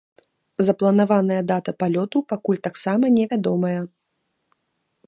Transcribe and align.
Запланаваная 0.69 1.37
дата 1.51 1.71
палёту 1.83 2.17
пакуль 2.35 2.61
таксама 2.69 3.05
не 3.19 3.25
вядомая. 3.35 3.79